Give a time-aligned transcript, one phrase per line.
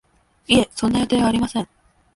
[0.47, 1.69] いえ、そんな予定はありません